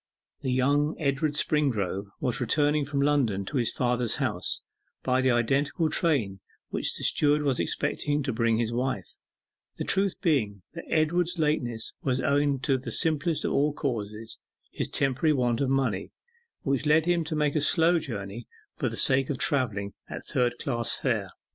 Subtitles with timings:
[0.41, 4.61] The younger Edward Springrove was returning from London to his father's house
[5.03, 6.39] by the identical train
[6.69, 9.11] which the steward was expecting to bring his wife,
[9.77, 14.39] the truth being that Edward's lateness was owing to the simplest of all causes,
[14.71, 16.09] his temporary want of money,
[16.63, 20.55] which led him to make a slow journey for the sake of travelling at third
[20.57, 21.29] class fare.